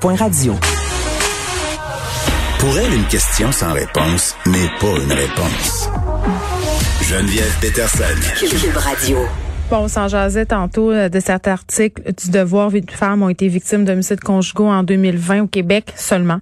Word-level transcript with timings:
Point 0.00 0.14
radio. 0.14 0.54
Pour 2.60 2.78
elle, 2.78 2.94
une 2.94 3.06
question 3.06 3.50
sans 3.50 3.72
réponse 3.72 4.36
n'est 4.46 4.68
pas 4.78 4.96
une 5.02 5.12
réponse. 5.12 5.90
Geneviève 7.02 7.52
Peterson. 7.60 8.04
Cube 8.38 8.76
Radio. 8.76 9.18
Bon, 9.68 9.78
on 9.78 9.88
s'en 9.88 10.06
jasait 10.06 10.46
tantôt 10.46 10.92
euh, 10.92 11.08
de 11.08 11.18
cet 11.18 11.48
article 11.48 12.12
du 12.12 12.30
devoir 12.30 12.70
vie 12.70 12.80
de 12.80 12.92
femmes 12.92 13.24
ont 13.24 13.28
été 13.28 13.48
victimes 13.48 13.84
d'homicides 13.84 14.20
conjugaux 14.20 14.68
en 14.68 14.84
2020 14.84 15.40
au 15.40 15.46
Québec 15.48 15.92
seulement. 15.96 16.38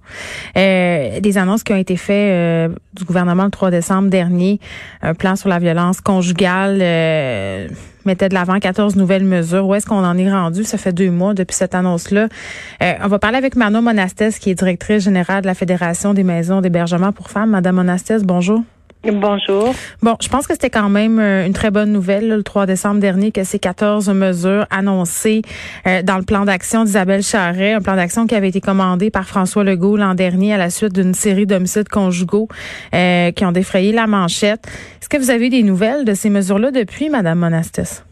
Euh, 0.59 1.18
des 1.20 1.38
annonces 1.38 1.62
qui 1.62 1.73
ont 1.73 1.79
été 1.79 1.96
faites 1.96 2.68
euh, 2.70 2.75
du 2.93 3.04
gouvernement 3.04 3.45
le 3.45 3.50
3 3.50 3.70
décembre 3.70 4.11
dernier, 4.11 4.61
un 5.00 5.14
plan 5.14 5.34
sur 5.34 5.48
la 5.48 5.59
violence 5.59 6.02
conjugale 6.02 6.80
euh, 6.82 7.68
mettait 8.07 8.29
de 8.29 8.34
l'avant 8.34 8.59
14 8.59 8.96
nouvelles 8.96 9.25
mesures. 9.25 9.66
Où 9.66 9.75
est-ce 9.75 9.86
qu'on 9.86 10.04
en 10.04 10.16
est 10.16 10.30
rendu? 10.30 10.64
Ça 10.64 10.79
fait 10.79 10.93
deux 10.93 11.11
mois 11.11 11.34
depuis 11.34 11.55
cette 11.55 11.75
annonce-là. 11.75 12.29
Euh, 12.82 12.93
on 13.02 13.09
va 13.09 13.18
parler 13.18 13.38
avec 13.38 13.56
Manon 13.56 13.82
Monastès, 13.82 14.38
qui 14.38 14.50
est 14.50 14.55
directrice 14.55 15.05
générale 15.05 15.43
de 15.43 15.47
la 15.47 15.55
Fédération 15.55 16.14
des 16.14 16.24
maisons 16.24 16.61
d'hébergement 16.61 17.12
pour 17.12 17.30
femmes. 17.30 17.50
Madame 17.50 17.77
Monastès, 17.77 18.23
bonjour. 18.23 18.62
Bonjour. 19.12 19.74
Bon, 20.02 20.16
je 20.20 20.28
pense 20.28 20.46
que 20.46 20.55
c'était 20.55 20.70
quand 20.70 20.88
même 20.88 21.19
euh, 21.19 21.47
une 21.47 21.52
très 21.52 21.70
bonne 21.70 21.92
nouvelle 21.92 22.28
le 22.28 22.42
3 22.42 22.66
décembre 22.66 23.01
dernier 23.01 23.30
que 23.30 23.45
ces 23.45 23.59
14 23.59 24.09
mesures 24.10 24.66
annoncées 24.70 25.42
euh, 25.87 26.02
dans 26.02 26.16
le 26.16 26.24
plan 26.24 26.45
d'action 26.45 26.84
d'Isabelle 26.84 27.23
Charret, 27.23 27.74
un 27.74 27.80
plan 27.80 27.95
d'action 27.95 28.27
qui 28.27 28.34
avait 28.34 28.48
été 28.48 28.61
commandé 28.61 29.11
par 29.11 29.24
François 29.24 29.62
Legault 29.62 29.97
l'an 29.97 30.14
dernier 30.14 30.55
à 30.55 30.56
la 30.56 30.70
suite 30.70 30.92
d'une 30.92 31.14
série 31.14 31.47
d'homicides 31.47 31.88
conjugaux 31.88 32.48
euh, 32.95 33.30
qui 33.30 33.45
ont 33.45 33.52
défrayé 33.52 33.92
la 33.92 34.06
manchette. 34.06 34.66
Est-ce 35.00 35.09
que 35.09 35.19
vous 35.19 35.30
avez 35.30 35.50
des 35.50 35.62
nouvelles 35.62 36.05
de 36.05 36.14
ces 36.14 36.30
mesures-là 36.30 36.70
depuis, 36.73 37.09
Madame 37.09 37.38
Monastis? 37.38 38.02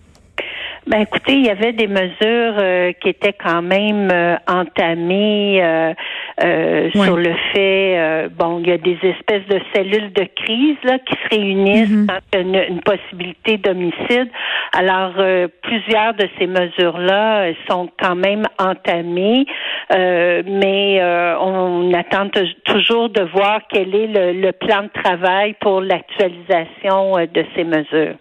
Ben 0.87 1.01
écoutez, 1.01 1.33
il 1.33 1.47
y 1.47 1.51
avait 1.51 1.73
des 1.73 1.87
mesures 1.87 2.95
qui 3.01 3.09
étaient 3.09 3.33
quand 3.33 3.63
même 3.63 4.11
entamées 4.47 5.63
euh, 5.65 5.95
sur 6.41 7.16
le 7.16 7.34
fait, 7.52 7.98
euh, 7.98 8.29
bon, 8.29 8.61
il 8.61 8.69
y 8.69 8.73
a 8.73 8.79
des 8.79 8.98
espèces 9.02 9.46
de 9.49 9.60
cellules 9.74 10.13
de 10.13 10.24
crise 10.35 10.77
là 10.82 10.99
qui 10.99 11.15
se 11.15 11.37
réunissent 11.37 11.88
mm 11.88 12.07
une, 12.37 12.57
une, 12.57 12.80
possibilité 12.80 13.59
d'homicide. 13.59 14.29
Alors, 14.77 15.12
euh, 15.18 15.46
plusieurs 15.62 16.15
de 16.15 16.29
ces 16.38 16.46
mesures-là 16.46 17.52
sont 17.68 17.88
quand 18.01 18.16
même 18.16 18.45
entamées, 18.59 19.46
mais 19.90 21.01
on 21.40 21.93
attend 21.95 22.29
toujours 22.65 23.09
de 23.09 23.23
voir 23.23 23.60
quel 23.71 23.95
est 23.95 24.07
le, 24.09 24.32
le 24.32 24.52
plan 24.52 24.82
de 24.82 25.02
travail 25.02 25.55
pour 25.60 25.80
l'actualisation 25.80 27.15
de 27.32 27.45
ces 27.55 27.65
mesures. 27.65 28.16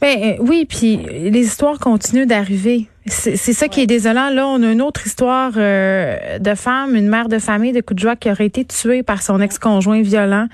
Ben 0.00 0.36
oui, 0.40 0.66
puis 0.68 0.96
les 0.96 1.40
histoires 1.40 1.78
continuent 1.78 2.26
d'arriver. 2.26 2.88
C'est 3.08 3.36
ça 3.36 3.68
qui 3.68 3.80
est 3.80 3.86
désolant. 3.86 4.30
Là, 4.30 4.48
on 4.48 4.62
a 4.62 4.72
une 4.72 4.82
autre 4.82 5.06
histoire 5.06 5.52
euh, 5.56 6.38
de 6.38 6.54
femme, 6.54 6.96
une 6.96 7.08
mère 7.08 7.28
de 7.28 7.38
famille 7.38 7.72
de 7.72 7.82
joie 7.96 8.16
qui 8.16 8.28
aurait 8.30 8.46
été 8.46 8.64
tuée 8.64 9.04
par 9.04 9.22
son 9.22 9.40
ex-conjoint 9.40 10.02
violent. 10.02 10.48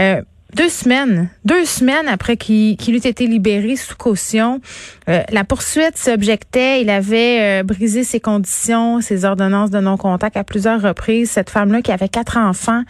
Euh, 0.00 0.20
deux 0.54 0.68
semaines, 0.68 1.30
deux 1.44 1.64
semaines 1.64 2.08
après 2.08 2.36
qu'il 2.36 2.76
qu 2.76 2.90
eût 2.90 2.96
été 2.96 3.26
libéré 3.26 3.76
sous 3.76 3.94
caution, 3.94 4.60
euh, 5.08 5.22
la 5.30 5.44
poursuite 5.44 5.96
s'objectait. 5.96 6.82
Il 6.82 6.90
avait 6.90 7.62
brisé 7.62 8.02
ses 8.02 8.18
conditions, 8.18 9.00
ses 9.00 9.24
ordonnances 9.24 9.70
de 9.70 9.78
non-contact 9.78 10.36
à 10.36 10.44
plusieurs 10.44 10.82
reprises. 10.82 11.30
Cette 11.30 11.50
femme-là 11.50 11.82
qui 11.82 11.92
avait 11.92 12.08
quatre 12.08 12.36
enfants. 12.36 12.82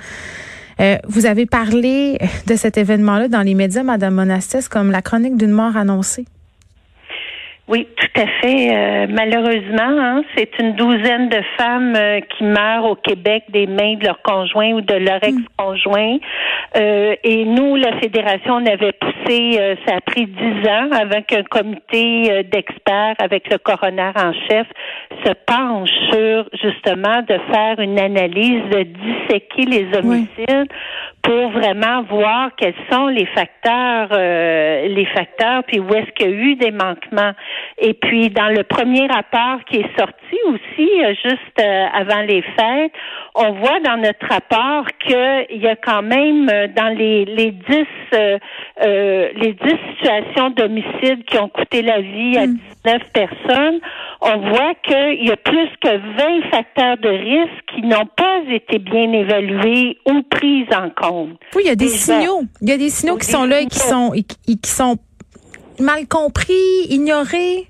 Euh, 0.83 0.99
vous 1.07 1.27
avez 1.27 1.47
parlé 1.47 2.19
de 2.47 2.57
cet 2.57 2.77
événement-là 2.77 3.29
dans 3.29 3.43
les 3.43 3.55
médias, 3.55 3.85
Madame 3.85 4.15
Monastès, 4.15 4.69
comme 4.69 4.91
la 4.91 5.01
chronique 5.01 5.37
d'une 5.37 5.53
mort 5.53 5.77
annoncée. 5.77 6.25
Oui, 7.73 7.89
tout 7.97 8.21
à 8.21 8.27
fait. 8.43 8.69
Euh, 8.71 9.07
malheureusement, 9.09 9.81
hein, 9.99 10.23
c'est 10.37 10.59
une 10.59 10.75
douzaine 10.75 11.31
de 11.31 11.41
femmes 11.57 11.95
euh, 11.97 12.21
qui 12.21 12.45
meurent 12.45 12.85
au 12.85 12.97
Québec 12.97 13.45
des 13.49 13.67
mains 13.67 13.95
de 13.95 14.05
leur 14.05 14.21
conjoint 14.21 14.73
ou 14.73 14.83
de 14.83 14.93
leur 14.93 15.21
hmm. 15.23 15.39
ex-conjoint. 15.39 16.19
Euh, 16.77 17.17
et 17.25 17.47
nous, 17.47 17.77
la 17.77 17.99
fédération, 17.99 18.57
on 18.57 18.67
avait 18.67 18.93
poussé, 18.93 19.59
ça 19.87 19.97
a 19.97 20.01
pris 20.03 20.27
dix 20.27 20.69
ans 20.69 20.91
avant 20.93 21.23
qu'un 21.23 21.45
comité 21.45 22.45
d'experts 22.45 23.15
avec 23.19 23.51
le 23.51 23.57
coroner 23.57 24.13
en 24.17 24.35
chef 24.51 24.67
se 25.25 25.33
penche 25.47 25.91
sur 26.11 26.49
justement 26.63 27.23
de 27.23 27.39
faire 27.53 27.79
une 27.79 27.99
analyse, 27.99 28.65
de 28.71 28.83
disséquer 28.83 29.65
les 29.65 29.87
homicides 29.97 30.69
pour 31.23 31.51
vraiment 31.51 32.03
voir 32.03 32.51
quels 32.57 32.75
sont 32.91 33.07
les 33.07 33.27
facteurs, 33.27 34.09
euh, 34.11 34.89
les 34.89 35.07
facteurs, 35.07 35.63
puis 35.65 35.79
où 35.79 35.89
est-ce 35.95 36.11
qu'il 36.13 36.31
y 36.31 36.33
a 36.33 36.37
eu 36.37 36.55
des 36.57 36.73
manquements. 36.73 37.33
Et 37.79 37.95
puis 37.95 38.29
dans 38.31 38.49
le 38.49 38.65
premier 38.65 39.07
rapport 39.07 39.65
qui 39.67 39.79
est 39.79 39.99
sorti 39.99 40.37
aussi 40.47 40.91
euh, 41.05 41.15
juste 41.25 41.61
euh, 41.61 41.87
avant 41.95 42.23
les 42.23 42.43
fêtes, 42.43 42.93
on 43.35 43.53
voit 43.53 43.81
dans 43.81 43.97
notre 43.99 44.27
rapport 44.29 44.87
qu'il 44.99 45.63
y 45.63 45.69
a 45.69 45.77
quand 45.77 46.03
même 46.03 46.47
dans 46.75 46.97
les 46.97 47.25
les 47.25 47.53
dix 47.53 47.87
les 48.83 49.53
dix 49.53 49.79
situations 49.93 50.51
d'homicide 50.51 51.25
qui 51.25 51.39
ont 51.39 51.49
coûté 51.49 51.83
la 51.83 52.01
vie 52.01 52.37
à 52.37 52.47
19 52.47 52.59
mm. 52.85 52.99
personnes, 53.13 53.81
on 54.23 54.39
voit 54.39 54.75
qu'il 54.85 55.27
y 55.27 55.31
a 55.31 55.37
plus 55.37 55.69
que 55.83 55.89
20 55.89 56.51
facteurs 56.51 56.97
de 56.99 57.09
risque 57.09 57.65
qui 57.75 57.83
n'ont 57.83 58.07
pas 58.17 58.41
été 58.49 58.79
bien 58.79 59.13
évalués 59.13 59.99
ou 60.07 60.23
pris 60.23 60.65
en 60.75 60.91
compte. 60.91 61.39
Oui, 61.57 61.63
il 61.65 61.69
y 61.69 61.71
a 61.71 61.77
des 61.77 61.89
signaux. 61.89 62.43
Il 62.61 62.69
y 62.69 62.73
a 62.73 62.79
des 62.79 62.91
signaux 62.91 63.17
qui 63.17 63.27
sont 63.27 63.45
là 63.45 63.61
et 63.61 63.67
qui 63.67 63.79
sont, 63.79 64.15
et 64.15 64.23
qui 64.23 64.71
sont 64.71 64.97
mal 65.81 66.07
compris, 66.07 66.87
ignorés. 66.89 67.67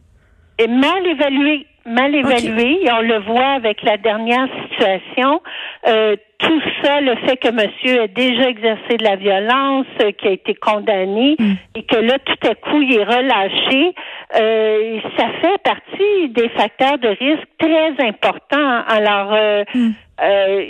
Et 0.58 0.66
mal 0.66 1.06
évalués 1.06 1.66
mal 1.86 2.14
évalués. 2.14 2.80
Et 2.84 2.92
on 2.92 3.00
le 3.00 3.18
voit 3.20 3.54
avec 3.54 3.82
la 3.82 3.96
dernière 3.96 4.48
situation. 4.62 5.40
Euh, 5.86 6.16
tout 6.38 6.60
ça, 6.82 7.00
le 7.00 7.14
fait 7.26 7.36
que 7.36 7.50
monsieur 7.50 8.02
ait 8.02 8.08
déjà 8.08 8.48
exercé 8.48 8.96
de 8.98 9.04
la 9.04 9.16
violence, 9.16 9.86
euh, 10.00 10.12
qui 10.12 10.28
a 10.28 10.30
été 10.30 10.54
condamné, 10.54 11.36
mm. 11.38 11.52
et 11.76 11.82
que 11.84 11.96
là, 11.96 12.18
tout 12.18 12.48
à 12.48 12.54
coup, 12.54 12.82
il 12.82 12.96
est 12.96 13.04
relâché, 13.04 13.94
euh, 14.40 15.00
ça 15.16 15.26
fait 15.40 15.58
partie 15.62 16.28
des 16.30 16.48
facteurs 16.50 16.98
de 16.98 17.08
risque 17.08 17.48
très 17.58 18.06
importants. 18.06 18.82
Alors, 18.88 19.32
euh, 19.32 19.64
mm. 19.74 19.90
Euh, 20.22 20.66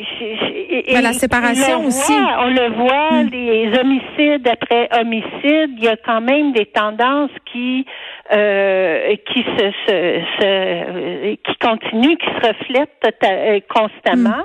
ben, 0.95 1.03
la 1.03 1.13
séparation 1.13 1.85
aussi. 1.85 2.13
on 2.13 2.49
le 2.49 2.71
voit, 2.75 3.25
mm. 3.25 3.31
les 3.33 3.79
homicides 3.79 4.49
après 4.49 4.89
homicides, 4.99 5.75
il 5.77 5.85
y 5.85 5.89
a 5.89 5.97
quand 5.97 6.23
même 6.23 6.53
des 6.53 6.67
tendances 6.67 7.31
qui 7.53 7.85
euh, 8.33 9.15
qui 9.31 9.41
se, 9.43 9.73
se, 9.87 10.23
se, 10.39 11.35
qui 11.35 11.57
continuent, 11.61 12.17
qui 12.17 12.27
se 12.27 12.49
reflètent 12.49 13.69
constamment. 13.69 14.43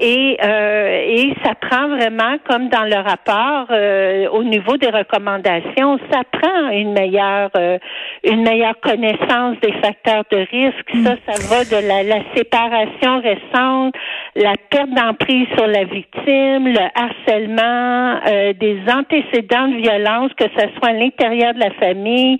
Et, 0.00 0.36
euh, 0.40 1.02
et 1.06 1.34
ça 1.42 1.54
prend 1.56 1.88
vraiment, 1.88 2.36
comme 2.48 2.68
dans 2.68 2.84
le 2.84 2.96
rapport, 2.96 3.66
euh, 3.70 4.28
au 4.28 4.44
niveau 4.44 4.76
des 4.76 4.90
recommandations, 4.90 5.98
ça 6.12 6.22
prend 6.30 6.68
une 6.70 6.92
meilleure, 6.92 7.50
euh, 7.56 7.78
une 8.22 8.42
meilleure 8.42 8.78
connaissance 8.80 9.56
des 9.60 9.72
facteurs 9.82 10.22
de 10.30 10.36
risque. 10.36 10.90
Ça, 11.04 11.16
ça 11.26 11.48
va 11.48 11.64
de 11.64 11.88
la, 11.88 12.04
la 12.04 12.22
séparation 12.36 13.20
récente, 13.20 13.94
la 14.36 14.52
perte 14.70 14.90
d'emprise 14.90 15.48
sur 15.56 15.66
la 15.66 15.82
victime, 15.82 16.68
le 16.68 16.86
harcèlement, 16.94 18.20
euh, 18.28 18.52
des 18.52 18.78
antécédents 18.88 19.66
de 19.66 19.78
violence, 19.78 20.30
que 20.34 20.44
ce 20.44 20.66
soit 20.76 20.90
à 20.90 20.92
l'intérieur 20.92 21.54
de 21.54 21.60
la 21.60 21.70
famille, 21.72 22.38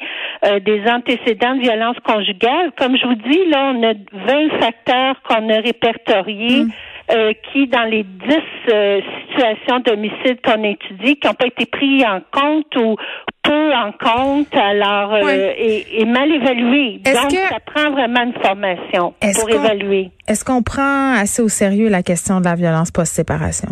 des 0.65 0.83
antécédents 0.89 1.57
de 1.57 1.63
violence 1.63 1.97
conjugale. 2.05 2.71
Comme 2.79 2.97
je 2.97 3.05
vous 3.05 3.15
dis, 3.15 3.45
là, 3.47 3.73
on 3.75 3.83
a 3.83 3.95
20 3.95 4.61
facteurs 4.61 5.21
qu'on 5.23 5.49
a 5.51 5.61
répertoriés. 5.61 6.65
Mm. 6.65 6.71
Euh, 7.11 7.33
qui, 7.51 7.67
dans 7.69 7.85
les 7.85 8.03
dix 8.03 8.71
euh, 8.71 9.01
situations 9.23 9.81
d'homicide 9.81 10.41
qu'on 10.45 10.63
étudie, 10.63 11.17
qui 11.17 11.27
n'ont 11.27 11.33
pas 11.33 11.47
été 11.47 11.65
pris 11.65 12.05
en 12.05 12.21
compte 12.31 12.77
ou 12.77 12.97
peu 13.43 13.73
en 13.73 13.93
compte, 13.93 14.55
alors 14.55 15.15
euh, 15.15 15.53
et, 15.57 16.05
mal 16.05 16.31
évalué. 16.31 17.01
Donc, 17.03 17.31
ça 17.33 17.61
prend 17.65 17.93
vraiment 17.93 18.25
une 18.25 18.35
formation 18.35 19.15
pour 19.21 19.49
évaluer. 19.49 20.11
Est-ce 20.27 20.45
qu'on 20.45 20.63
prend 20.63 21.15
assez 21.15 21.41
au 21.41 21.49
sérieux 21.49 21.89
la 21.89 22.03
question 22.03 22.41
de 22.41 22.45
la 22.45 22.57
violence 22.57 22.91
post-séparation? 22.91 23.71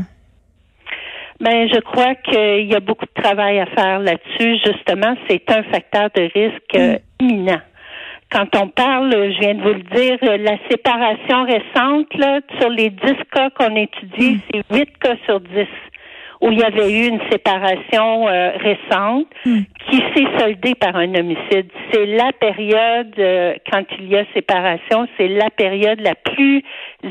Ben, 1.39 1.69
je 1.69 1.81
crois 1.81 2.15
qu'il 2.15 2.73
y 2.73 2.75
a 2.75 2.81
beaucoup 2.81 3.05
de 3.05 3.23
travail 3.23 3.61
à 3.61 3.67
faire 3.67 3.99
là-dessus. 3.99 4.57
Justement, 4.65 5.15
c'est 5.29 5.45
un 5.51 5.63
facteur 5.65 6.09
de 6.15 6.23
risque 6.23 6.75
mm. 6.75 6.97
imminent 7.21 7.61
quand 8.31 8.57
on 8.57 8.69
parle, 8.69 9.13
je 9.13 9.41
viens 9.41 9.55
de 9.55 9.63
vous 9.63 9.75
le 9.75 9.83
dire, 9.83 10.19
la 10.23 10.59
séparation 10.69 11.45
récente, 11.45 12.13
là, 12.15 12.41
sur 12.59 12.71
les 12.71 12.91
10 12.91 12.99
cas 13.33 13.51
qu'on 13.51 13.77
étudie, 13.77 14.35
hmm. 14.35 14.63
c'est 14.71 14.77
8 14.77 14.99
cas 14.99 15.17
sur 15.27 15.41
10 15.41 15.67
où 16.43 16.51
il 16.51 16.59
y 16.59 16.65
avait 16.65 16.93
eu 16.93 17.07
une 17.09 17.21
séparation 17.31 18.29
euh, 18.29 18.51
récente 18.59 19.27
hmm. 19.45 19.61
qui 19.89 19.97
s'est 20.15 20.39
soldée 20.39 20.75
par 20.75 20.97
un 20.97 21.15
homicide. 21.15 21.71
C'est 21.91 22.07
la 22.07 22.33
période, 22.33 23.15
euh, 23.19 23.55
quand 23.71 23.85
il 23.99 24.09
y 24.09 24.17
a 24.17 24.25
séparation, 24.35 25.09
c'est 25.17 25.29
la 25.29 25.51
période 25.51 26.01
la 26.01 26.15
plus 26.15 26.63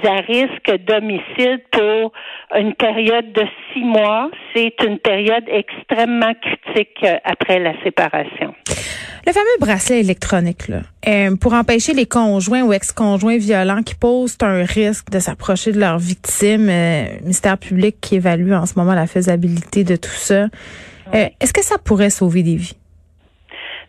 à 0.03 0.21
risque 0.21 0.85
d'homicide 0.85 1.61
pour 1.71 2.11
une 2.55 2.73
période 2.75 3.31
de 3.33 3.43
six 3.73 3.83
mois. 3.83 4.29
C'est 4.53 4.75
une 4.83 4.99
période 4.99 5.45
extrêmement 5.47 6.33
critique 6.41 6.97
euh, 7.03 7.17
après 7.23 7.59
la 7.59 7.73
séparation. 7.83 8.53
Le 9.27 9.33
fameux 9.33 9.57
bracelet 9.59 10.01
électronique, 10.01 10.67
là, 10.67 10.81
euh, 11.07 11.35
pour 11.35 11.53
empêcher 11.53 11.93
les 11.93 12.05
conjoints 12.05 12.61
ou 12.61 12.73
ex-conjoints 12.73 13.37
violents 13.37 13.81
qui 13.81 13.95
posent 13.95 14.37
un 14.41 14.63
risque 14.63 15.09
de 15.09 15.17
s'approcher 15.17 15.71
de 15.71 15.79
leur 15.79 15.97
victime, 15.97 16.69
euh, 16.69 17.05
mystère 17.23 17.57
public 17.57 17.97
qui 18.01 18.15
évalue 18.17 18.51
en 18.51 18.67
ce 18.67 18.77
moment 18.77 18.93
la 18.93 19.07
faisabilité 19.07 19.83
de 19.83 19.95
tout 19.95 20.11
ça. 20.11 20.43
Euh, 21.15 21.27
est-ce 21.41 21.53
que 21.53 21.63
ça 21.63 21.79
pourrait 21.79 22.11
sauver 22.11 22.43
des 22.43 22.55
vies? 22.55 22.77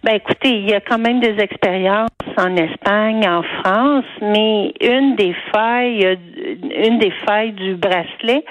Ben 0.06 0.14
écoutez, 0.14 0.50
il 0.50 0.70
y 0.70 0.72
a 0.72 0.80
quand 0.80 0.98
même 0.98 1.18
des 1.18 1.36
expériences 1.42 2.10
en 2.36 2.54
Espagne, 2.54 3.28
en 3.28 3.42
France, 3.42 4.04
mais 4.22 4.72
une 4.80 5.16
des 5.16 5.34
failles, 5.52 6.16
une 6.62 7.00
des 7.00 7.10
failles 7.26 7.50
du 7.50 7.74
bracelet, 7.74 8.44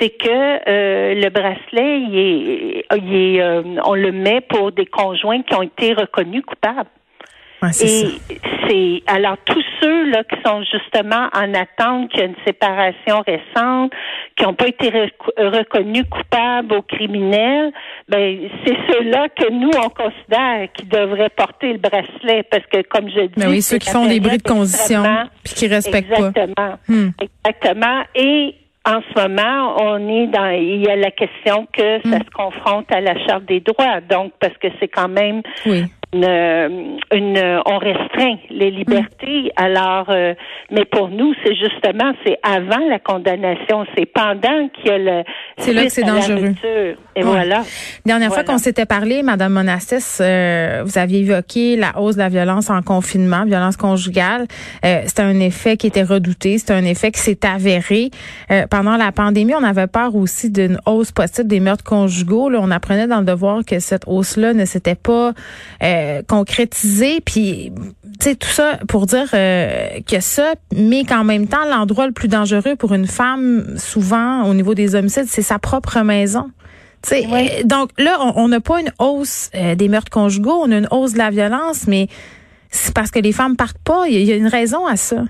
c'est 0.00 0.08
que 0.08 0.30
euh, 0.30 1.14
le 1.14 1.28
bracelet, 1.28 2.00
il 2.00 2.18
est, 2.18 2.86
il 2.96 3.14
est 3.14 3.42
euh, 3.42 3.62
on 3.84 3.94
le 3.94 4.12
met 4.12 4.40
pour 4.48 4.72
des 4.72 4.86
conjoints 4.86 5.42
qui 5.42 5.54
ont 5.54 5.60
été 5.60 5.92
reconnus 5.92 6.42
coupables 6.46 6.88
et 7.68 8.18
c'est 8.68 9.02
alors 9.06 9.36
tous 9.44 9.62
ceux 9.80 10.10
là 10.10 10.24
qui 10.24 10.36
sont 10.44 10.62
justement 10.62 11.28
en 11.34 11.54
attente 11.54 12.10
qu'il 12.10 12.20
y 12.20 12.22
a 12.22 12.26
une 12.26 12.34
séparation 12.46 13.22
récente, 13.26 13.92
qui 14.36 14.44
n'ont 14.44 14.54
pas 14.54 14.68
été 14.68 14.90
reconnus 15.36 16.04
coupables 16.10 16.74
ou 16.74 16.82
criminels, 16.82 17.72
ben 18.08 18.48
c'est 18.64 18.76
ceux-là 18.90 19.28
que 19.28 19.50
nous 19.50 19.70
on 19.76 19.88
considère 19.90 20.68
qui 20.74 20.86
devraient 20.86 21.30
porter 21.30 21.72
le 21.72 21.78
bracelet 21.78 22.42
parce 22.50 22.64
que 22.66 22.82
comme 22.82 23.08
je 23.08 23.26
dis, 23.26 23.34
ben 23.36 23.50
oui, 23.50 23.62
ceux 23.62 23.78
qui 23.78 23.90
font 23.90 24.06
des 24.06 24.20
bris 24.20 24.38
de 24.38 24.42
condition 24.42 25.02
puis 25.42 25.54
qui 25.54 25.66
respectent 25.66 26.10
exactement, 26.10 26.54
pas. 26.54 26.78
Hmm. 26.88 27.10
Exactement. 27.20 28.02
Et 28.14 28.54
en 28.86 29.00
ce 29.00 29.20
moment, 29.20 29.76
on 29.80 30.08
est 30.08 30.26
dans, 30.26 30.50
il 30.50 30.84
y 30.84 30.88
a 30.88 30.96
la 30.96 31.10
question 31.10 31.66
que 31.72 32.00
ça 32.02 32.18
hmm. 32.18 32.24
se 32.24 32.30
confronte 32.30 32.92
à 32.92 33.00
la 33.00 33.18
charte 33.26 33.44
des 33.46 33.60
droits, 33.60 34.00
donc 34.08 34.32
parce 34.40 34.56
que 34.58 34.68
c'est 34.80 34.88
quand 34.88 35.08
même 35.08 35.42
oui 35.66 35.84
une, 36.14 37.60
on 37.66 37.78
restreint 37.78 38.36
les 38.50 38.70
libertés. 38.70 39.50
Alors, 39.56 40.06
euh, 40.10 40.34
mais 40.70 40.84
pour 40.84 41.08
nous, 41.08 41.34
c'est 41.42 41.54
justement, 41.54 42.12
c'est 42.24 42.38
avant 42.42 42.86
la 42.88 42.98
condamnation, 42.98 43.84
c'est 43.96 44.06
pendant 44.06 44.68
qu'il 44.68 44.86
y 44.86 44.90
a 44.90 44.98
le. 44.98 45.24
C'est 45.58 45.72
là 45.72 45.84
que 45.84 45.92
c'est 45.92 46.02
dangereux. 46.02 46.54
Et 47.16 47.22
voilà. 47.22 47.64
Dernière 48.04 48.32
fois 48.32 48.44
qu'on 48.44 48.58
s'était 48.58 48.86
parlé, 48.86 49.22
Madame 49.22 49.52
Monastis, 49.52 50.18
euh, 50.20 50.82
vous 50.84 50.98
aviez 50.98 51.20
évoqué 51.20 51.76
la 51.76 51.98
hausse 52.00 52.14
de 52.14 52.20
la 52.20 52.28
violence 52.28 52.70
en 52.70 52.82
confinement, 52.82 53.44
violence 53.44 53.76
conjugale. 53.76 54.46
Euh, 54.84 55.02
c'était 55.06 55.22
un 55.22 55.38
effet 55.40 55.76
qui 55.76 55.86
était 55.86 56.02
redouté, 56.02 56.58
c'était 56.58 56.74
un 56.74 56.84
effet 56.84 57.12
qui 57.12 57.20
s'est 57.20 57.46
avéré. 57.46 58.10
Euh, 58.50 58.66
pendant 58.68 58.96
la 58.96 59.12
pandémie, 59.12 59.54
on 59.54 59.62
avait 59.62 59.86
peur 59.86 60.16
aussi 60.16 60.50
d'une 60.50 60.78
hausse 60.86 61.12
possible 61.12 61.48
des 61.48 61.60
meurtres 61.60 61.84
conjugaux. 61.84 62.48
Là, 62.48 62.58
on 62.60 62.70
apprenait 62.70 63.06
dans 63.06 63.20
le 63.20 63.26
devoir 63.26 63.64
que 63.64 63.78
cette 63.78 64.04
hausse-là 64.06 64.54
ne 64.54 64.64
s'était 64.64 64.94
pas 64.96 65.32
euh, 65.82 66.22
concrétisée. 66.26 67.20
Puis, 67.20 67.72
sais, 68.20 68.34
tout 68.36 68.48
ça 68.48 68.78
pour 68.88 69.06
dire 69.06 69.30
que 69.30 70.20
ça, 70.20 70.54
mais 70.74 71.04
qu'en 71.04 71.24
même 71.24 71.46
temps, 71.46 71.64
l'endroit 71.68 72.06
le 72.06 72.12
plus 72.12 72.28
dangereux 72.28 72.76
pour 72.76 72.94
une 72.94 73.06
femme, 73.06 73.74
souvent 73.76 74.44
au 74.44 74.54
niveau 74.54 74.74
des 74.74 74.94
homicides, 74.94 75.26
c'est 75.26 75.42
sa 75.42 75.58
propre 75.58 76.00
maison. 76.00 76.50
Euh, 77.12 77.62
donc 77.64 77.90
là, 77.98 78.18
on 78.36 78.48
n'a 78.48 78.60
pas 78.60 78.80
une 78.80 78.92
hausse 78.98 79.50
euh, 79.54 79.74
des 79.74 79.88
meurtres 79.88 80.10
conjugaux, 80.10 80.62
on 80.62 80.70
a 80.72 80.78
une 80.78 80.88
hausse 80.90 81.12
de 81.12 81.18
la 81.18 81.30
violence, 81.30 81.86
mais 81.86 82.08
c'est 82.70 82.94
parce 82.94 83.10
que 83.10 83.18
les 83.18 83.32
femmes 83.32 83.56
partent 83.56 83.82
pas. 83.84 84.06
Il 84.08 84.22
y, 84.22 84.32
a 84.32 84.36
une 84.36 84.48
raison 84.48 84.86
à 84.86 84.96
ça. 84.96 85.22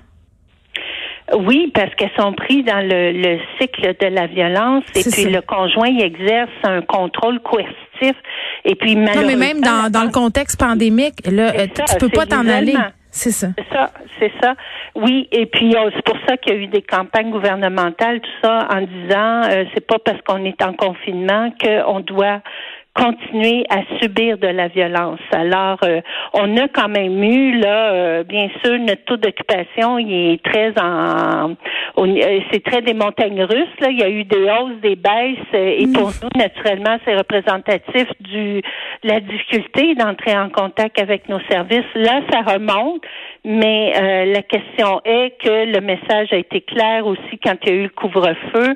Oui, 1.37 1.71
parce 1.73 1.93
qu'elles 1.95 2.11
sont 2.17 2.33
prises 2.33 2.65
dans 2.65 2.81
le, 2.81 3.39
cycle 3.59 3.95
de 3.99 4.07
la 4.07 4.27
violence 4.27 4.83
et 4.95 5.03
puis 5.09 5.31
le 5.31 5.41
conjoint 5.41 5.87
il 5.87 6.01
exerce 6.01 6.51
un 6.63 6.81
contrôle 6.81 7.39
coercitif 7.39 7.84
et 8.63 8.75
puis 8.75 8.95
malheureusement. 8.95 9.21
Non, 9.21 9.27
mais 9.27 9.35
même 9.35 9.61
dans, 9.61 9.89
dans 9.91 10.03
le 10.03 10.11
contexte 10.11 10.59
pandémique, 10.59 11.15
là, 11.25 11.53
euh, 11.55 11.67
tu 11.67 11.97
peux 11.99 12.09
pas 12.09 12.25
t'en 12.25 12.47
aller. 12.47 12.75
C'est 13.11 13.31
ça. 13.31 13.47
C'est 13.57 13.73
ça, 13.73 13.91
c'est 14.19 14.31
ça. 14.41 14.55
Oui, 14.93 15.29
et 15.31 15.45
puis 15.45 15.73
euh, 15.73 15.89
c'est 15.95 16.03
pour 16.03 16.17
ça 16.27 16.35
qu'il 16.35 16.53
y 16.53 16.57
a 16.57 16.59
eu 16.59 16.67
des 16.67 16.81
campagnes 16.81 17.31
gouvernementales, 17.31 18.19
tout 18.19 18.29
ça, 18.43 18.67
en 18.69 18.81
disant 18.81 19.43
euh, 19.49 19.63
c'est 19.73 19.87
pas 19.87 19.99
parce 19.99 20.21
qu'on 20.23 20.43
est 20.43 20.61
en 20.61 20.73
confinement 20.73 21.49
qu'on 21.61 22.01
doit 22.01 22.41
continuer 22.95 23.65
à 23.69 23.81
subir 24.01 24.37
de 24.37 24.47
la 24.47 24.69
violence. 24.69 25.19
Alors, 25.31 25.77
euh, 25.83 25.99
on 26.33 26.55
a 26.55 26.69
quand 26.69 26.87
même 26.87 27.21
eu 27.21 27.59
là, 27.59 27.91
euh, 27.91 28.23
bien 28.23 28.47
sûr, 28.63 28.79
notre 28.79 29.03
taux 29.03 29.17
d'occupation, 29.17 29.99
il 29.99 30.33
est 30.33 30.43
très 30.43 30.73
en, 30.81 31.51
euh, 31.97 32.39
c'est 32.51 32.63
très 32.63 32.81
des 32.81 32.93
montagnes 32.93 33.43
russes. 33.43 33.79
Là, 33.81 33.89
il 33.89 33.99
y 33.99 34.03
a 34.03 34.09
eu 34.09 34.23
des 34.23 34.43
hausses, 34.43 34.79
des 34.81 34.95
baisses, 34.95 35.53
et 35.53 35.85
pour 35.93 36.07
mm. 36.07 36.13
nous, 36.23 36.39
naturellement, 36.39 36.97
c'est 37.03 37.15
représentatif 37.17 38.07
du 38.21 38.61
la 39.03 39.19
difficulté 39.19 39.93
d'entrer 39.95 40.37
en 40.37 40.49
contact 40.49 40.99
avec 40.99 41.27
nos 41.27 41.41
services. 41.49 41.83
Là, 41.95 42.21
ça 42.31 42.41
remonte, 42.53 43.01
mais 43.43 44.25
la 44.25 44.41
question 44.41 45.01
est 45.03 45.37
que 45.43 45.71
le 45.71 45.81
message 45.81 46.31
a 46.31 46.37
été 46.37 46.61
clair 46.61 47.05
aussi 47.05 47.37
quand 47.43 47.55
il 47.63 47.69
y 47.69 47.71
a 47.71 47.75
eu 47.75 47.83
le 47.83 47.89
couvre-feu. 47.89 48.75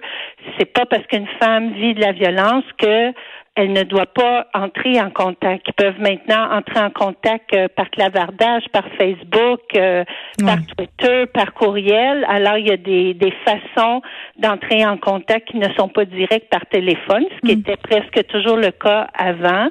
C'est 0.58 0.72
pas 0.72 0.86
parce 0.86 1.06
qu'une 1.08 1.28
femme 1.42 1.72
vit 1.72 1.94
de 1.94 2.02
la 2.02 2.12
violence 2.12 2.66
que 2.78 3.12
elle 3.60 3.74
ne 3.74 3.84
doit 3.84 4.06
pas 4.06 4.48
entrer 4.54 5.02
en 5.02 5.10
contact. 5.10 5.68
Ils 5.68 5.74
peuvent 5.74 6.00
maintenant 6.00 6.50
entrer 6.50 6.80
en 6.80 6.92
contact 6.92 7.54
euh, 7.54 7.68
par 7.76 7.90
clavardage, 7.90 8.64
par 8.72 8.86
Facebook, 8.98 9.60
euh, 9.76 10.06
par 10.40 10.60
Twitter, 10.78 11.26
par 11.34 11.54
courriel. 11.54 12.26
Alors, 12.30 12.58
il 12.58 12.70
y 12.70 12.72
a 12.72 12.78
des, 12.78 13.14
des 13.16 13.34
façons 13.44 14.02
d'entrer 14.38 14.86
en 14.86 14.96
contact 14.96 15.50
qui 15.50 15.58
ne 15.58 15.68
sont 15.78 15.90
pas 15.90 16.06
directes 16.06 16.48
par 16.50 16.66
téléphone, 16.68 17.26
ce 17.36 17.48
qui 17.50 17.58
mm. 17.58 17.60
était 17.60 17.76
presque 17.76 18.28
toujours 18.28 18.56
le 18.56 18.72
cas 18.72 19.08
avant. 19.14 19.68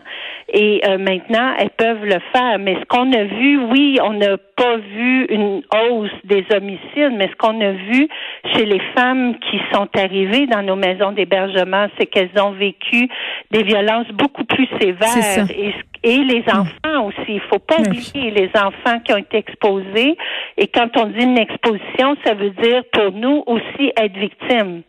Et 0.52 0.82
euh, 0.86 0.98
maintenant, 0.98 1.54
elles 1.58 1.70
peuvent 1.70 2.04
le 2.04 2.18
faire. 2.34 2.58
Mais 2.58 2.74
ce 2.74 2.84
qu'on 2.88 3.10
a 3.14 3.24
vu, 3.24 3.58
oui, 3.70 3.98
on 4.02 4.12
n'a 4.12 4.36
pas 4.36 4.76
vu 4.76 5.24
une 5.30 5.62
hausse 5.72 6.10
des 6.24 6.44
homicides, 6.54 7.14
mais 7.16 7.28
ce 7.28 7.36
qu'on 7.36 7.58
a 7.62 7.72
vu 7.72 8.08
chez 8.54 8.66
les 8.66 8.80
femmes 8.94 9.38
qui 9.38 9.58
sont 9.72 9.88
arrivées 9.96 10.46
dans 10.46 10.62
nos 10.62 10.76
maisons 10.76 11.12
d'hébergement, 11.12 11.86
c'est 11.98 12.06
qu'elles 12.06 12.30
ont 12.38 12.50
vécu 12.50 13.08
des 13.50 13.62
violences 13.62 13.77
beaucoup 14.12 14.44
plus 14.44 14.66
sévères. 14.80 15.46
Et, 15.50 15.74
et, 16.02 16.18
les 16.18 16.40
mm. 16.40 16.60
enfants 16.60 17.06
aussi. 17.06 17.34
Il 17.34 17.40
faut 17.50 17.58
pas 17.58 17.80
oublier 17.80 18.30
les 18.30 18.50
enfants 18.54 19.00
qui 19.04 19.12
ont 19.12 19.18
été 19.18 19.38
exposés. 19.38 20.16
Et 20.56 20.68
quand 20.68 20.96
on 20.96 21.06
dit 21.06 21.24
une 21.24 21.38
exposition, 21.38 22.16
ça 22.24 22.34
veut 22.34 22.50
dire 22.50 22.82
pour 22.92 23.12
nous 23.12 23.42
aussi 23.46 23.92
être 23.96 24.16
victime. 24.16 24.82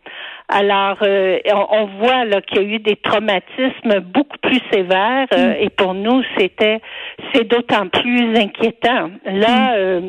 Alors, 0.52 0.98
euh, 1.04 1.38
on, 1.54 1.86
voit 2.00 2.26
là 2.26 2.42
qu'il 2.42 2.58
y 2.58 2.66
a 2.66 2.76
eu 2.76 2.80
des 2.80 2.96
traumatismes 2.96 4.00
beaucoup 4.00 4.38
plus 4.42 4.60
sévères 4.72 5.28
euh, 5.32 5.54
mm. 5.54 5.58
et 5.60 5.70
pour 5.70 5.94
nous, 5.94 6.24
c'était 6.38 6.82
c'est 7.34 7.48
d'autant 7.48 7.88
plus 7.88 8.36
inquiétant. 8.36 9.12
Là, 9.26 9.72
mm. 9.72 9.76
euh, 9.76 10.02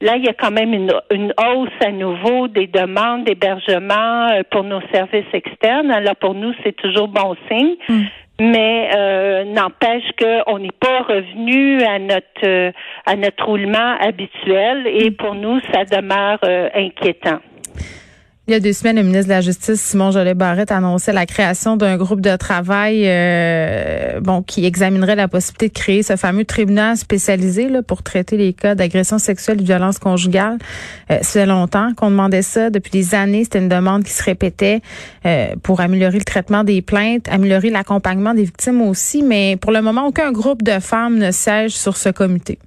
là, 0.00 0.16
il 0.16 0.24
y 0.24 0.28
a 0.28 0.34
quand 0.34 0.50
même 0.50 0.72
une, 0.72 0.92
une 1.10 1.32
hausse 1.38 1.68
à 1.84 1.90
nouveau 1.90 2.48
des 2.48 2.66
demandes 2.66 3.24
d'hébergement 3.24 4.28
pour 4.50 4.64
nos 4.64 4.80
services 4.92 5.32
externes. 5.32 5.90
Alors, 5.90 6.16
pour 6.16 6.34
nous, 6.34 6.52
c'est 6.64 6.76
toujours 6.76 7.08
bon 7.08 7.34
signe. 7.48 7.76
Mm. 7.88 8.02
Mais 8.38 9.44
n'empêche 9.46 10.04
qu'on 10.18 10.58
n'est 10.58 10.68
pas 10.78 11.00
revenu 11.08 11.82
à 11.82 11.98
notre 11.98 12.72
à 13.06 13.16
notre 13.16 13.46
roulement 13.46 13.96
habituel 13.98 14.86
et 14.86 15.10
pour 15.10 15.34
nous, 15.34 15.58
ça 15.72 15.86
demeure 15.86 16.38
inquiétant. 16.74 17.38
Il 18.48 18.52
y 18.52 18.54
a 18.54 18.60
deux 18.60 18.72
semaines, 18.72 18.94
le 18.94 19.02
ministre 19.02 19.24
de 19.24 19.30
la 19.30 19.40
Justice, 19.40 19.80
Simon 19.80 20.12
Jolet-Barrette, 20.12 20.70
annonçait 20.70 21.12
la 21.12 21.26
création 21.26 21.76
d'un 21.76 21.96
groupe 21.96 22.20
de 22.20 22.36
travail 22.36 23.02
euh, 23.04 24.20
bon, 24.20 24.40
qui 24.40 24.64
examinerait 24.64 25.16
la 25.16 25.26
possibilité 25.26 25.66
de 25.66 25.72
créer 25.72 26.04
ce 26.04 26.14
fameux 26.14 26.44
tribunal 26.44 26.96
spécialisé 26.96 27.68
pour 27.84 28.04
traiter 28.04 28.36
les 28.36 28.52
cas 28.52 28.76
d'agression 28.76 29.18
sexuelle 29.18 29.56
et 29.56 29.62
de 29.62 29.66
violence 29.66 29.98
conjugale. 29.98 30.58
Euh, 31.10 31.46
longtemps 31.46 31.92
qu'on 31.96 32.10
demandait 32.10 32.42
ça. 32.42 32.70
Depuis 32.70 32.92
des 32.92 33.16
années, 33.16 33.42
c'était 33.42 33.58
une 33.58 33.68
demande 33.68 34.04
qui 34.04 34.12
se 34.12 34.22
répétait 34.22 34.80
euh, 35.24 35.48
pour 35.64 35.80
améliorer 35.80 36.18
le 36.18 36.24
traitement 36.24 36.62
des 36.62 36.82
plaintes, 36.82 37.28
améliorer 37.28 37.70
l'accompagnement 37.70 38.32
des 38.32 38.44
victimes 38.44 38.80
aussi. 38.80 39.24
Mais 39.24 39.56
pour 39.56 39.72
le 39.72 39.82
moment, 39.82 40.06
aucun 40.06 40.30
groupe 40.30 40.62
de 40.62 40.78
femmes 40.78 41.18
ne 41.18 41.32
siège 41.32 41.72
sur 41.72 41.96
ce 41.96 42.10
comité. 42.10 42.60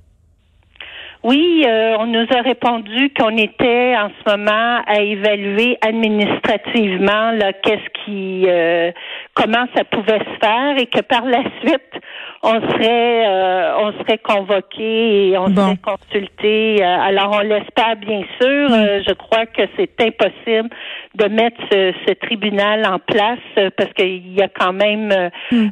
Oui, 1.21 1.65
euh, 1.67 1.97
on 1.99 2.05
nous 2.05 2.25
a 2.33 2.41
répondu 2.41 3.11
qu'on 3.13 3.35
était 3.35 3.93
en 3.97 4.09
ce 4.09 4.37
moment 4.37 4.81
à 4.87 5.01
évaluer 5.01 5.77
administrativement 5.81 7.31
là 7.31 7.51
qu'est-ce 7.51 8.05
qui 8.05 8.45
euh, 8.47 8.93
comment 9.33 9.65
ça 9.75 9.83
pouvait 9.83 10.19
se 10.19 10.39
faire 10.39 10.77
et 10.77 10.85
que 10.85 11.01
par 11.01 11.25
la 11.25 11.43
suite 11.59 12.01
on 12.41 12.61
serait 12.61 13.27
euh, 13.27 13.77
on 13.79 13.91
serait 13.99 14.17
convoqué 14.17 15.29
et 15.29 15.37
on 15.37 15.53
serait 15.53 15.77
consulté. 15.77 16.83
alors 16.83 17.31
on 17.33 17.39
l'espère 17.41 17.95
bien 17.97 18.21
sûr. 18.39 18.69
Mm. 18.69 19.03
je 19.07 19.13
crois 19.13 19.45
que 19.45 19.63
c'est 19.77 19.91
impossible 20.01 20.69
de 21.15 21.25
mettre 21.25 21.61
ce, 21.71 22.13
tribunal 22.13 22.85
en 22.85 22.99
place 22.99 23.71
parce 23.77 23.91
qu'il 23.93 24.33
y 24.33 24.41
a 24.41 24.47
quand 24.47 24.73
même 24.73 25.29
mm. 25.51 25.67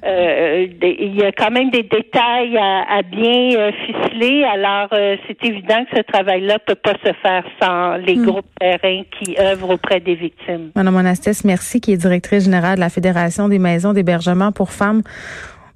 il 0.81 1.15
y 1.15 1.23
a 1.23 1.31
quand 1.31 1.51
même 1.51 1.69
des 1.69 1.83
détails 1.83 2.57
à, 2.57 2.97
à 2.97 3.01
bien 3.01 3.71
ficeler. 3.85 4.43
Alors 4.43 4.89
c'est 4.91 5.43
évident 5.45 5.85
que 5.85 5.97
ce 5.97 6.01
travail-là 6.01 6.55
ne 6.55 6.73
peut 6.73 6.75
pas 6.75 6.93
se 7.03 7.13
faire 7.21 7.43
sans 7.61 7.97
les 7.97 8.15
hmm. 8.15 8.25
groupes 8.25 8.45
terrains 8.59 9.03
qui 9.19 9.35
œuvrent 9.39 9.71
auprès 9.71 9.99
des 9.99 10.15
victimes. 10.15 10.71
Madame 10.75 10.93
Monastès, 10.93 11.43
merci, 11.43 11.81
qui 11.81 11.93
est 11.93 11.97
directrice 11.97 12.45
générale 12.45 12.75
de 12.75 12.81
la 12.81 12.89
Fédération 12.89 13.47
des 13.47 13.59
maisons 13.59 13.93
d'hébergement 13.93 14.51
pour 14.51 14.71
femmes. 14.71 15.01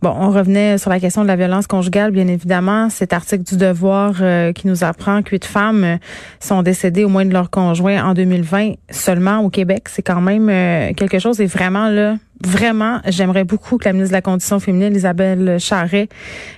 Bon, 0.02 0.16
on 0.20 0.32
revenait 0.32 0.80
sur 0.80 0.90
la 0.90 1.00
question 1.00 1.22
de 1.22 1.28
la 1.28 1.36
violence 1.36 1.68
conjugale, 1.68 2.10
bien 2.10 2.28
évidemment. 2.28 2.90
Cet 2.90 3.14
article 3.14 3.44
du 3.44 3.56
Devoir 3.56 4.16
euh, 4.22 4.52
qui 4.52 4.66
nous 4.66 4.84
apprend 4.84 5.22
que 5.22 5.30
huit 5.30 5.46
femmes 5.46 5.84
euh, 5.84 5.98
sont 6.40 6.64
décédées 6.64 7.04
au 7.04 7.10
moins 7.10 7.24
de 7.24 7.32
leur 7.32 7.52
conjoint 7.52 8.04
en 8.04 8.16
2020 8.16 8.74
seulement 8.90 9.42
au 9.42 9.52
Québec. 9.52 9.90
C'est 9.90 10.02
quand 10.02 10.20
même 10.20 10.50
euh, 10.50 10.94
quelque 10.94 11.20
chose. 11.20 11.40
Et 11.40 11.46
vraiment, 11.46 11.88
là, 11.88 12.16
vraiment, 12.44 13.00
j'aimerais 13.06 13.44
beaucoup 13.44 13.78
que 13.78 13.86
la 13.86 13.94
ministre 13.94 14.14
de 14.14 14.18
la 14.18 14.24
Condition 14.24 14.60
féminine, 14.60 14.96
Isabelle 14.96 15.60
Charret, 15.60 16.10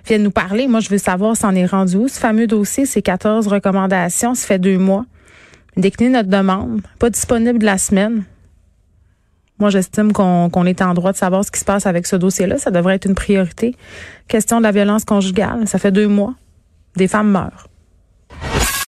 vienne 0.08 0.24
nous 0.24 0.32
parler. 0.32 0.68
Moi, 0.68 0.80
je 0.80 0.88
veux 0.88 0.98
savoir 0.98 1.36
s'en 1.36 1.54
est 1.54 1.66
rendu 1.66 1.98
où. 1.98 2.08
Ce 2.08 2.22
fameux 2.22 2.48
dossier, 2.48 2.86
ces 2.86 3.02
14 3.02 3.48
recommandations, 3.48 4.36
ça 4.36 4.48
fait 4.48 4.60
deux 4.60 4.78
mois. 4.78 5.04
Décliner 5.76 6.12
notre 6.12 6.30
demande, 6.30 6.80
pas 6.98 7.10
disponible 7.10 7.66
la 7.66 7.78
semaine. 7.78 8.24
Moi, 9.64 9.70
j'estime 9.70 10.12
qu'on 10.12 10.66
est 10.66 10.82
en 10.82 10.94
droit 10.94 11.14
de 11.14 11.18
savoir 11.18 11.46
ce 11.46 11.50
qui 11.50 11.58
se 11.58 11.64
passe 11.64 11.86
avec 11.86 12.06
ce 12.06 12.18
dossier-là. 12.18 12.58
Ça 12.58 12.70
devrait 12.70 12.96
être 12.96 13.06
une 13.06 13.16
priorité. 13.16 13.78
Question 14.28 14.58
de 14.58 14.64
la 14.64 14.72
violence 14.72 15.06
conjugale, 15.06 15.70
ça 15.70 15.80
fait 15.80 15.94
deux 15.94 16.10
mois. 16.10 16.34
Des 16.98 17.08
femmes 17.08 17.32
meurent. 17.32 17.70